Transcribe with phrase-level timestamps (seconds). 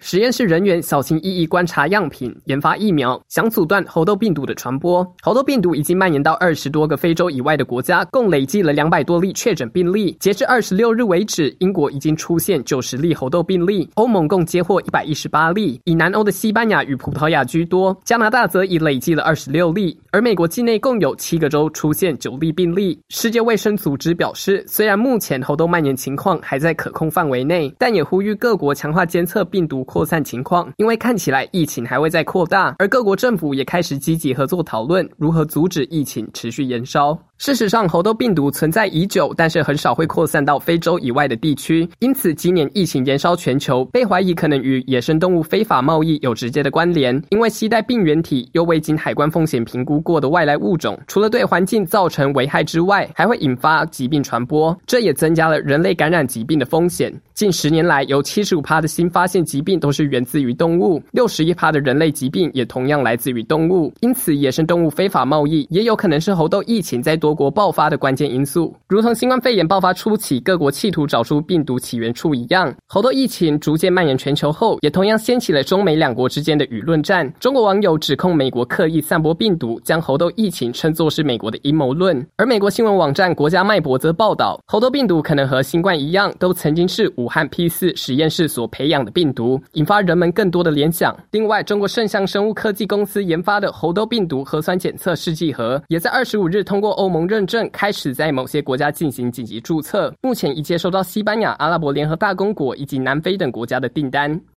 [0.00, 5.04] 实验室人员小心翼翼观察样品，研发疫苗，想阻断猴痘病毒的传播。
[5.22, 10.16] 猴痘病毒已经蔓延到二十多个非洲以外的国家，共累计了两百多例确诊病例。
[10.20, 19.98] 截至二十六日为止，英国已经出现九十例猴痘病例，欧盟共接获一百一十八例，以南欧的西班牙与葡萄牙居多，加拿大则已累计了二十六例。
[20.12, 22.96] 而美国境内共有七个州出现九例病例。
[23.08, 37.18] 世界卫生组织表示，虽然目前猴痘蔓延情况还在可控范围内，但也呼吁各国强化监测病毒扩散情况，因为看起来疫情还会再扩大，而各国政府也开始积极合作讨论如何阻止疫情持续延烧。
[37.38, 41.88] 事实上，猴痘病毒存在已久，但是很少会扩散到非洲以外的地区。
[42.00, 47.22] 因此，今年疫情延烧全球，被怀疑可能与野生动物非法贸易有直接的关联。
[47.30, 57.14] 因为携带病原体又未经海关风险评估过的外来物种，除了对环境造成危害之外，还会引发疾病传播，这也增加了人类感染疾病的风险。
[57.34, 63.94] 近十年来，有七十五趴的新发现疾病都是源自于动物，六十一趴的人类疾病也同样来自于动物。
[64.00, 67.27] 因此，野生动物非法贸易也有可能是猴痘疫情在多。
[67.28, 77.30] 多国爆发的关键因素，如同新冠肺炎爆发初期，各国企图找出病毒起源处一样，猴痘疫情逐渐蔓延全球后，也同样掀起了中美两国之间的舆论战。
[77.38, 82.26] 中国网友指控美国刻意散播病毒，将猴痘疫情称作是美国的阴谋论。
[82.38, 91.14] 而美国新闻网站国家脉搏则报道，猴痘病毒可能和新冠一样，都曾经是武汉 P 四实验室所培养的病毒，引发人们更多的联想。
[91.32, 97.28] 另外，中国圣象生物科技公司研发的猴痘病毒核酸检测试剂盒，也在二十五日通过欧盟从。
[97.28, 104.40] 认证开始在某些国家进行紧急注册，目前已接收到西班牙、阿拉伯联合大公国以及南非等国家的订单。